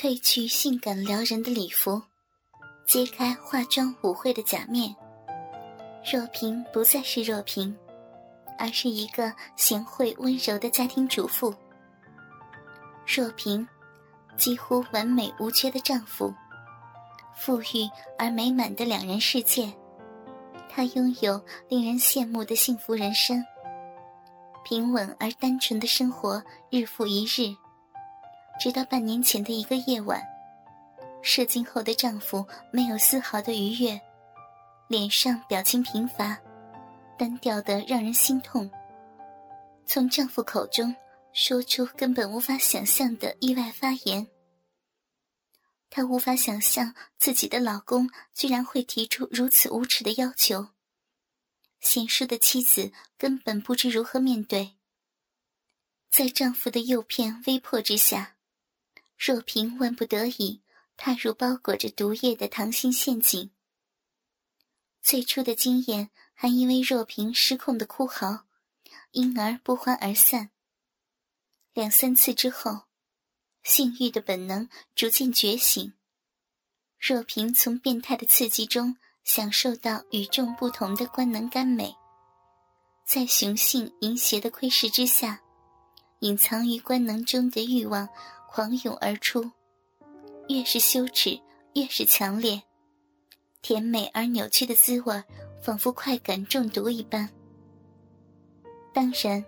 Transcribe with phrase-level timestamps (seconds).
[0.00, 2.00] 褪去性感撩人的礼服，
[2.86, 4.96] 揭开化妆舞会的假面。
[6.10, 7.76] 若萍不再是若萍，
[8.58, 11.54] 而是一个贤惠温柔的家庭主妇。
[13.06, 13.68] 若萍，
[14.38, 16.32] 几乎完美无缺的丈夫，
[17.36, 17.86] 富裕
[18.18, 19.70] 而美满的两人世界，
[20.66, 23.44] 她拥有令人羡慕的幸福人生。
[24.64, 27.54] 平稳而单纯的生活日复一日，
[28.60, 30.22] 直到半年前的一个夜晚，
[31.22, 33.98] 射精后的丈夫没有丝毫的愉悦。
[34.86, 36.38] 脸上表情贫乏，
[37.16, 38.70] 单调的让人心痛。
[39.86, 40.94] 从丈夫口中
[41.32, 44.28] 说出根本无法想象的意外发言。
[45.88, 50.68] 她无法想象自己的老公居然会提出如此无耻的要求。
[51.80, 54.72] 贤淑的妻子根本不知如何面对。
[56.10, 58.36] 在丈夫的诱骗威迫之下，
[59.22, 60.62] 若萍万不得已
[60.96, 63.50] 踏入包裹着毒液的糖心陷阱。
[65.02, 68.46] 最初的经验还因为若萍失控的哭嚎，
[69.10, 70.48] 因而不欢而散。
[71.74, 72.84] 两三次之后，
[73.62, 75.92] 性欲的本能逐渐觉醒。
[76.98, 81.94] 若萍从变态的刺激中享受到与众不同的官能甘美，
[83.06, 85.42] 在雄性淫邪的窥视之下，
[86.20, 88.08] 隐藏于官能中的欲望
[88.52, 89.48] 狂涌而出，
[90.48, 91.40] 越是羞耻，
[91.74, 92.60] 越是强烈。
[93.62, 95.22] 甜美而扭曲的滋味，
[95.62, 97.30] 仿佛快感中毒一般。
[98.92, 99.44] 当然，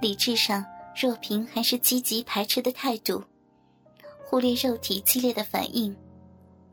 [0.00, 0.64] 理智上，
[0.98, 3.22] 若萍还是积极排斥的态度，
[4.24, 5.94] 忽略肉体激烈的反应，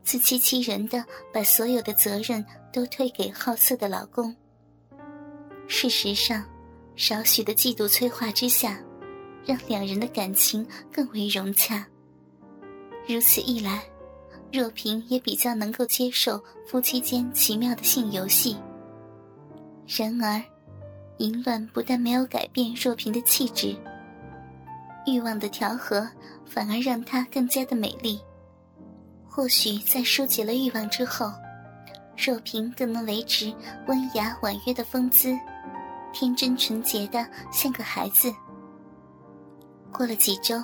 [0.02, 4.34] 自欺欺人的把所有的责任都推给好色的老公。
[5.66, 6.42] 事实上，
[6.96, 8.82] 少许的嫉妒催化之下，
[9.48, 11.84] 让两人的感情更为融洽。
[13.08, 13.82] 如此一来。
[14.50, 18.56] 若萍也比较能够接受夫妻间奇妙的性游戏。
[19.86, 20.42] 然而，
[21.18, 23.76] 淫乱不但没有改变若萍的气质，
[25.06, 26.08] 欲望的调和
[26.46, 28.18] 反而让她更加的美丽。
[29.28, 31.30] 或许在疏解了欲望之后，
[32.16, 33.52] 若萍更能维持
[33.86, 35.38] 温雅婉约的风姿，
[36.10, 38.32] 天真纯洁的像个孩子。
[39.98, 40.56] 过了几周，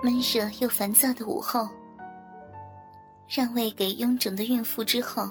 [0.00, 1.68] 闷热又烦躁的午后。
[3.28, 5.28] 让位给臃肿的孕妇之后，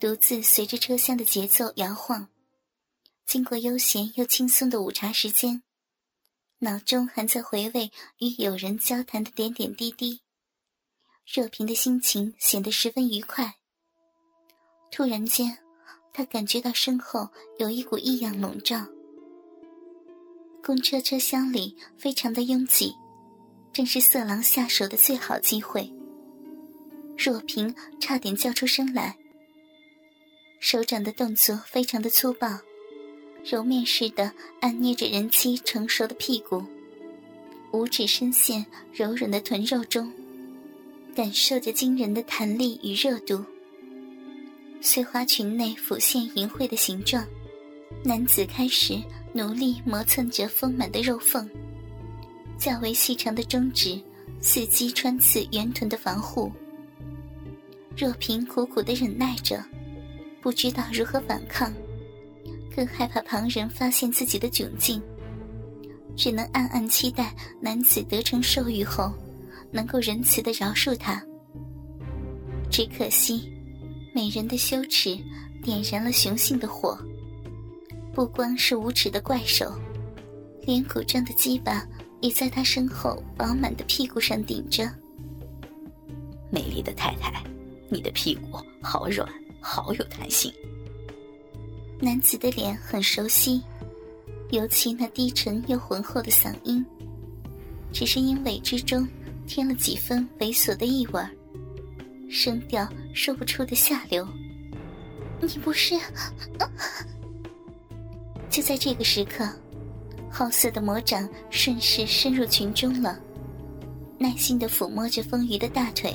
[0.00, 2.26] 独自随着车厢的节奏摇晃。
[3.26, 5.62] 经过悠闲又轻松的午茶时间，
[6.60, 10.22] 脑中还在回味与友人交谈的点点滴滴。
[11.30, 13.56] 若萍的心情显得十分愉快。
[14.90, 15.58] 突然间，
[16.14, 17.28] 她感觉到身后
[17.58, 18.86] 有一股异样笼罩。
[20.64, 22.94] 公车车厢里非常的拥挤，
[23.72, 25.92] 正是色狼下手的最好机会。
[27.18, 29.16] 若萍差点叫出声来，
[30.60, 32.60] 手掌的动作非常的粗暴，
[33.44, 36.64] 揉面似的按捏着人妻成熟的屁股，
[37.72, 40.12] 五指深陷柔软的臀肉中，
[41.12, 43.44] 感受着惊人的弹力与热度。
[44.80, 47.26] 碎花裙内浮现淫秽的形状，
[48.04, 49.00] 男子开始
[49.34, 51.48] 努力磨蹭着丰满的肉缝，
[52.58, 53.98] 较为细长的中指
[54.40, 56.52] 伺机穿刺圆臀的防护。
[57.96, 59.64] 若萍苦苦的忍耐着，
[60.40, 61.72] 不知道如何反抗，
[62.74, 65.00] 更害怕旁人发现自己的窘境，
[66.16, 69.12] 只能暗暗期待男子得逞受欲后，
[69.70, 71.22] 能够仁慈的饶恕他。
[72.70, 73.50] 只可惜，
[74.14, 75.18] 美人的羞耻
[75.62, 76.98] 点燃了雄性的火，
[78.12, 79.72] 不光是无耻的怪手，
[80.62, 81.86] 连鼓胀的鸡巴
[82.20, 84.90] 也在他身后饱满的屁股上顶着。
[86.50, 87.42] 美丽的太太。
[87.94, 89.28] 你的屁股好软，
[89.60, 90.50] 好有弹性。
[92.00, 93.62] 男子的脸很熟悉，
[94.50, 96.82] 尤其那低沉又浑厚的嗓音，
[97.92, 99.06] 只是因为之中
[99.46, 101.22] 添了几分猥琐的意味
[102.30, 104.26] 声调说不出的下流。
[105.38, 105.94] 你不是？
[108.52, 109.48] 就在这个时刻，
[110.30, 113.18] 好色的魔掌顺势深入群中了，
[114.18, 116.14] 耐心的抚摸着丰腴的大腿。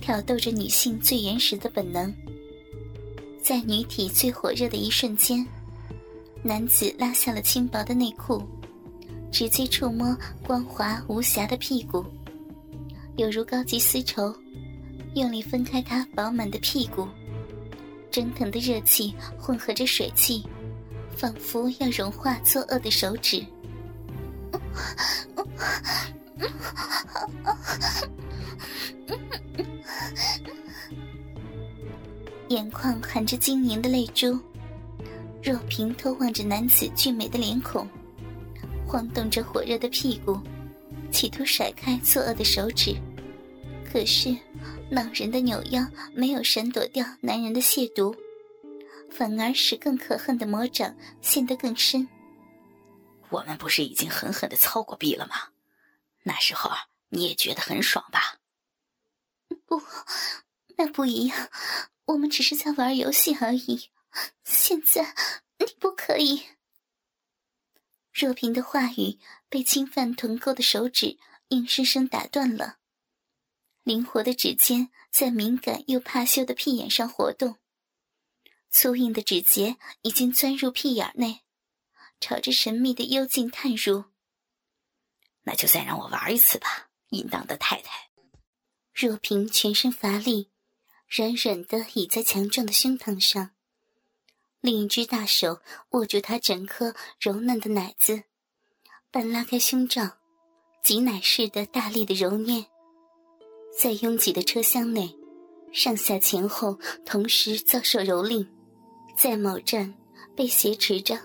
[0.00, 2.12] 挑逗着女性最原始的本能，
[3.40, 5.46] 在女体最火热的一瞬间，
[6.42, 8.42] 男子拉下了轻薄的内裤，
[9.30, 12.04] 直接触摸光滑无瑕的屁股，
[13.16, 14.34] 犹如高级丝绸，
[15.14, 17.06] 用力分开她饱满的屁股，
[18.10, 20.42] 蒸腾的热气混合着水汽，
[21.16, 23.44] 仿佛要融化作恶的手指。
[32.48, 34.38] 眼眶含着晶莹的泪珠，
[35.42, 37.88] 若萍偷望着男子俊美的脸孔，
[38.86, 40.38] 晃动着火热的屁股，
[41.10, 42.94] 企图甩开作恶的手指，
[43.90, 44.36] 可是
[44.90, 45.82] 恼人的扭腰
[46.12, 48.14] 没有闪躲掉男人的亵渎，
[49.12, 52.08] 反而使更可恨的魔掌陷得更深。
[53.28, 55.52] 我们不是已经狠狠的操过逼了吗？
[56.24, 56.70] 那时候
[57.08, 58.38] 你也觉得很爽吧？
[59.66, 59.82] 不，
[60.76, 61.50] 那不一样。
[62.06, 63.90] 我们只是在玩游戏而已。
[64.44, 65.14] 现在
[65.58, 66.42] 你不可以。
[68.12, 69.18] 若萍的话语
[69.48, 71.18] 被侵犯臀沟的手指
[71.48, 72.78] 硬生生打断了。
[73.82, 77.56] 灵活的指尖在敏感又怕羞的屁眼上活动，
[78.72, 81.42] 粗硬的指节已经钻入屁眼内。
[82.18, 84.04] 朝着神秘的幽静探入，
[85.42, 88.10] 那就再让我玩一次吧，淫荡的太太。
[88.94, 90.48] 若萍全身乏力，
[91.08, 93.50] 软软的倚在强壮的胸膛上，
[94.60, 95.60] 另一只大手
[95.90, 98.22] 握住她整颗柔嫩的奶子，
[99.10, 100.18] 半拉开胸罩，
[100.84, 102.64] 挤奶似的大力的揉捏。
[103.76, 105.12] 在拥挤的车厢内，
[105.72, 108.46] 上下前后同时遭受蹂躏，
[109.16, 109.92] 在某站
[110.34, 111.18] 被挟持着。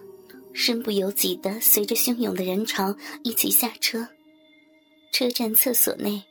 [0.54, 4.08] 身不由己的随着汹涌的人潮一起下车。
[5.12, 6.24] 车站厕所内，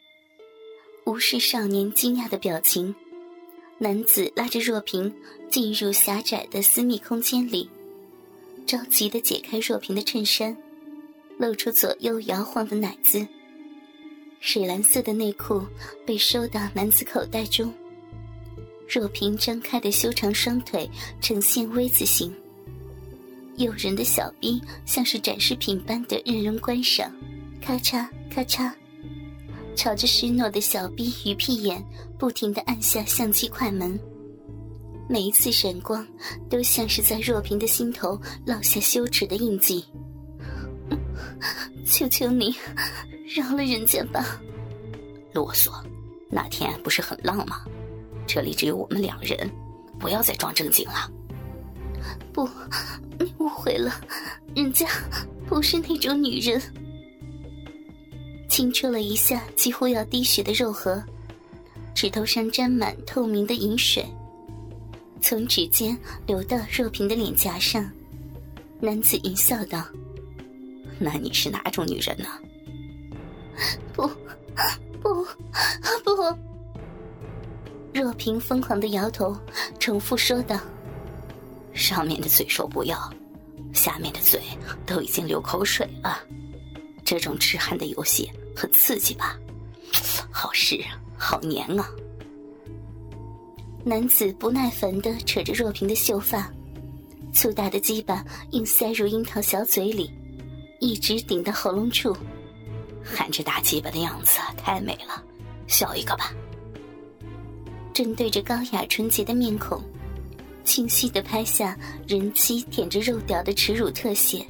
[1.04, 2.92] 无视少年惊讶的表情，
[3.78, 5.14] 男子拉着若萍
[5.48, 7.70] 进入狭窄的私密空间里，
[8.66, 10.56] 着急的解开若萍的衬衫，
[11.38, 13.24] 露出左右摇晃的奶子。
[14.40, 15.64] 水蓝色的内裤
[16.04, 17.72] 被收到男子口袋中，
[18.88, 20.88] 若萍张开的修长双腿
[21.20, 22.34] 呈现 V 字形。
[23.56, 27.10] 诱人的小兵像是展示品般的任人观赏，
[27.60, 28.70] 咔嚓咔嚓，
[29.74, 31.82] 朝着施诺的小逼与屁眼
[32.18, 33.98] 不停地按下相机快门。
[35.08, 36.06] 每一次闪光，
[36.50, 39.84] 都像是在若萍的心头烙下羞耻的印记。
[41.86, 42.54] 求求你，
[43.34, 44.40] 饶了人家吧！
[45.32, 45.70] 啰嗦，
[46.28, 47.64] 那天不是很浪吗？
[48.26, 49.50] 这里只有我们两人，
[49.98, 51.10] 不要再装正经了。
[52.32, 52.48] 不，
[53.18, 53.92] 你误会了，
[54.54, 54.86] 人家
[55.46, 56.60] 不是那种女人。
[58.48, 61.02] 轻戳了一下几乎要滴血的肉核，
[61.94, 64.04] 指头上沾满透明的银水，
[65.20, 65.96] 从指尖
[66.26, 67.90] 流到若萍的脸颊上。
[68.80, 69.84] 男子淫笑道
[71.00, 72.26] ：“那你是哪种女人呢？”
[73.94, 74.06] 不，
[75.00, 75.24] 不，
[76.04, 76.55] 不！
[77.96, 79.34] 若萍疯狂的摇头，
[79.78, 80.60] 重复说道。
[81.72, 83.10] 上面的嘴说不要，
[83.72, 84.38] 下面的嘴
[84.84, 86.20] 都已经流口水了。
[87.02, 89.38] 这种痴汉的游戏很刺激吧？
[90.30, 90.78] 好湿，
[91.16, 91.88] 好黏啊！
[93.82, 96.52] 男子不耐烦的扯着若萍的秀发，
[97.32, 100.12] 粗大的鸡巴硬塞入樱桃小嘴里，
[100.80, 102.14] 一直顶到喉咙处。
[103.02, 105.24] 含着大鸡巴的样子太美了，
[105.66, 106.30] 笑一个吧。
[107.96, 109.82] 正对着高雅纯洁的面孔。
[110.64, 111.74] 清晰的拍下
[112.06, 114.46] 人妻舔着肉屌的耻辱特写，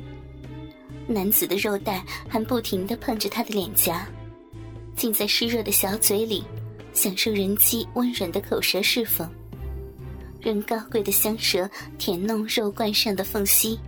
[1.06, 4.04] 男子的肉带还不停的碰着他的脸颊，
[4.96, 6.42] 浸在湿热的小嘴里，
[6.92, 9.30] 享受人妻温软的口舌侍奉，
[10.40, 13.78] 任高贵的香舌舔弄肉冠上的缝隙，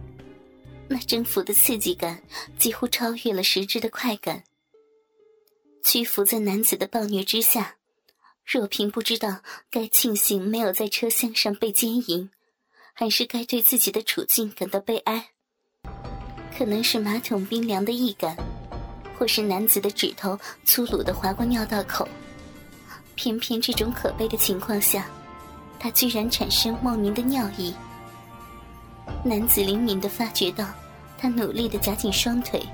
[0.87, 2.23] 那征服的刺激感
[2.57, 4.45] 几乎超越了实质的快感。
[5.83, 7.78] 屈服在男子的暴虐之下。
[8.51, 9.41] 若萍不知道
[9.71, 12.31] 该庆幸没有在车厢上被奸淫，
[12.95, 15.29] 还是该对自己的处境感到悲哀。
[16.57, 18.35] 可能是马桶冰凉的易感，
[19.19, 22.09] 或是男子的指头粗鲁的划过尿道口。
[23.15, 25.07] 偏偏这种可悲的情况下，
[25.79, 27.75] 他居然产生莫名的尿意。
[29.23, 30.67] 男子灵敏地发觉到，
[31.19, 32.67] 他努力地夹紧双腿，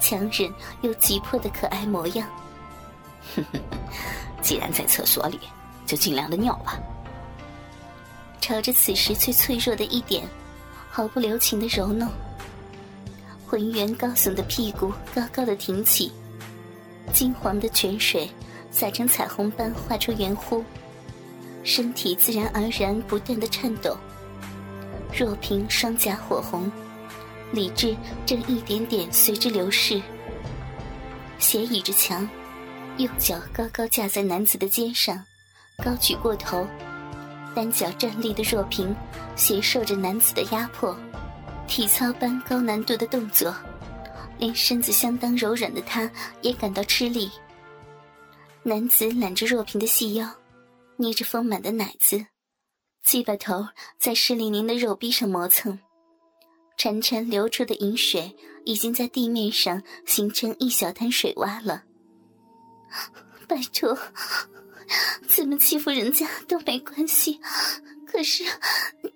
[0.00, 0.48] 强忍
[0.82, 2.28] 又急迫的可爱模样。
[3.34, 3.60] 哼 哼
[4.42, 5.38] 既然在厕所里，
[5.86, 6.78] 就尽量的尿吧。
[8.40, 10.26] 朝着此时最脆弱的一点，
[10.90, 12.08] 毫不留情的揉弄。
[13.46, 16.12] 浑圆高耸的屁股高高的挺起，
[17.12, 18.30] 金黄的泉水
[18.70, 20.62] 洒成彩虹般画出圆弧，
[21.64, 23.96] 身体自然而然不断的颤抖。
[25.12, 26.70] 若萍双颊火红，
[27.52, 30.00] 理智正一点点随之流逝，
[31.38, 32.28] 斜倚着墙。
[33.00, 35.24] 右脚高高架在男子的肩上，
[35.82, 36.68] 高举过头，
[37.54, 38.94] 单脚站立的若萍，
[39.36, 40.94] 携受着男子的压迫，
[41.66, 43.56] 体操般高难度的动作，
[44.38, 46.10] 连身子相当柔软的她
[46.42, 47.30] 也感到吃力。
[48.62, 50.28] 男子揽着若萍的细腰，
[50.98, 52.26] 捏着丰满的奶子，
[53.02, 53.66] 鸡巴头
[53.98, 55.78] 在湿淋淋的肉壁上磨蹭，
[56.76, 61.84] 潺潺流出的饮水已经在地面上形成一小滩水洼了。
[63.46, 63.96] 拜托，
[65.28, 67.40] 怎么欺负人家都没关系，
[68.06, 68.44] 可是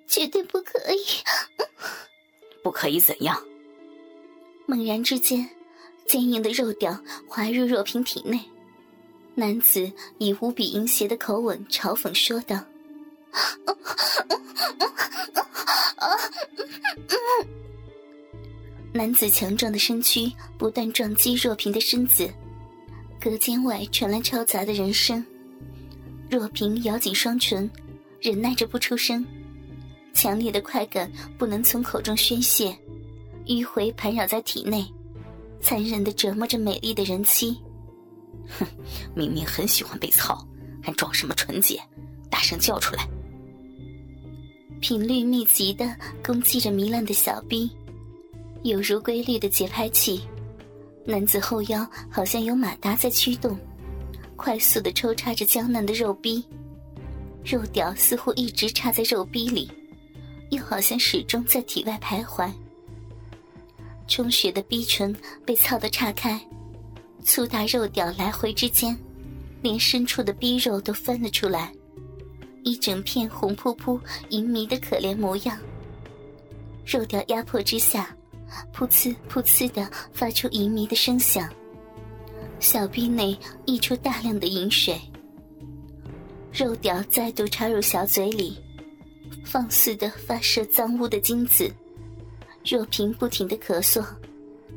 [0.07, 1.05] 绝对不可以！
[2.63, 3.43] 不可以怎样？
[4.67, 5.51] 猛然之间，
[6.07, 8.41] 坚硬的肉屌滑入若萍体内。
[9.37, 12.65] 男子以无比淫邪的口吻嘲讽说道
[18.95, 22.33] ：“男子强壮的身躯不断撞击若萍的身子，
[23.25, 25.25] 隔间外传来嘈杂的人声。
[26.31, 27.71] 若萍咬紧双唇，
[28.21, 29.25] 忍耐着不出声。
[30.13, 32.77] 强烈的快感不能从口中宣泄，
[33.47, 34.85] 迂回盘绕在体内，
[35.59, 37.59] 残忍的折磨着美丽的人妻。
[38.59, 38.67] 哼，
[39.17, 40.47] 明明很喜欢被操，
[40.83, 41.81] 还装什么纯洁？
[42.29, 43.09] 大声叫出来！
[44.83, 47.71] 频率密集的攻击着糜烂的小兵，
[48.65, 50.21] 有如规律的节拍器。
[51.07, 53.59] 男子后腰好像有马达在驱动，
[54.37, 56.45] 快速的抽插着娇嫩的肉壁，
[57.45, 59.71] 肉屌似乎一直插在肉壁里，
[60.51, 62.51] 又好像始终在体外徘徊。
[64.07, 66.41] 充血的逼唇被操得岔开。
[67.23, 68.95] 粗大肉屌来回之间，
[69.63, 71.73] 连深处的逼肉都翻了出来，
[72.65, 75.59] 一整片红扑扑、淫迷的可怜模样。
[76.85, 78.15] 肉屌压迫之下，
[78.75, 81.49] 噗呲噗呲的发出淫迷的声响，
[82.61, 85.01] 小臂内溢出大量的饮水。
[86.53, 88.59] 肉屌再度插入小嘴里，
[89.45, 91.71] 放肆的发射脏污的精子。
[92.65, 94.05] 若萍不停的咳嗽。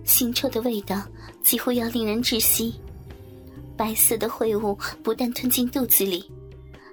[0.05, 1.03] 腥臭的味道
[1.43, 2.74] 几乎要令人窒息，
[3.75, 6.31] 白色的秽物不但吞进肚子里，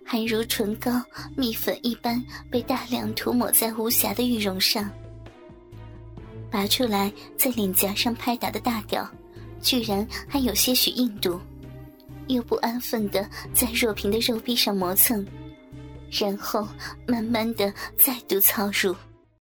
[0.04, 0.90] 还如唇膏、
[1.36, 4.90] 蜜粉一般被大量涂抹在无瑕的玉容上。
[6.54, 9.04] 拔出来在脸颊上拍打的大屌，
[9.60, 11.40] 居然还有些许硬度，
[12.28, 15.26] 又不安分的在若萍的肉壁上磨蹭，
[16.12, 16.64] 然后
[17.08, 18.94] 慢慢的再度操入。